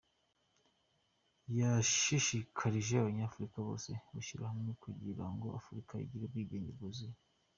Yashishikarije 1.57 2.93
Abanyafurika 2.97 3.57
bose 3.67 3.89
gushyira 4.13 4.43
hamwe 4.51 4.71
kugira 4.83 5.25
ngo 5.31 5.45
Afurika 5.59 5.93
igire 6.05 6.23
ubwigenge 6.25 6.71
bwuzuye. 6.77 7.17